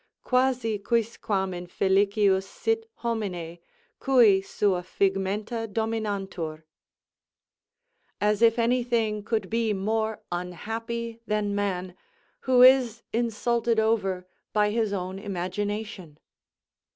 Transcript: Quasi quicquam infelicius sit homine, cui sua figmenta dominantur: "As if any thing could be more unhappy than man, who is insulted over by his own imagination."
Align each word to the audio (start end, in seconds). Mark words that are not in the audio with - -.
Quasi 0.23 0.79
quicquam 0.79 1.51
infelicius 1.53 2.43
sit 2.47 2.89
homine, 3.03 3.59
cui 3.99 4.41
sua 4.41 4.81
figmenta 4.81 5.67
dominantur: 5.71 6.63
"As 8.19 8.41
if 8.41 8.57
any 8.57 8.83
thing 8.83 9.21
could 9.23 9.47
be 9.47 9.73
more 9.73 10.23
unhappy 10.31 11.19
than 11.27 11.53
man, 11.53 11.95
who 12.39 12.63
is 12.63 13.03
insulted 13.13 13.79
over 13.79 14.25
by 14.53 14.71
his 14.71 14.91
own 14.91 15.19
imagination." 15.19 16.17